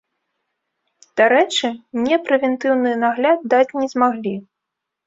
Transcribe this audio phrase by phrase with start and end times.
[1.21, 1.67] Дарэчы,
[1.99, 4.35] мне прэвентыўны нагляд даць не змаглі.